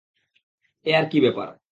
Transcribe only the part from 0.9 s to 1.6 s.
আর কি ব্যাপার?